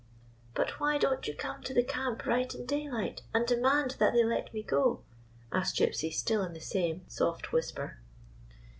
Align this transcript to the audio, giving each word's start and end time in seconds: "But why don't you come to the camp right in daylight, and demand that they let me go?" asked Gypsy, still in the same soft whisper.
"But 0.55 0.79
why 0.79 0.97
don't 0.97 1.27
you 1.27 1.35
come 1.35 1.61
to 1.61 1.75
the 1.75 1.83
camp 1.83 2.25
right 2.25 2.51
in 2.55 2.65
daylight, 2.65 3.21
and 3.35 3.45
demand 3.45 3.97
that 3.99 4.13
they 4.13 4.23
let 4.23 4.51
me 4.51 4.63
go?" 4.63 5.03
asked 5.51 5.75
Gypsy, 5.75 6.11
still 6.11 6.41
in 6.43 6.53
the 6.53 6.59
same 6.59 7.03
soft 7.07 7.53
whisper. 7.53 7.99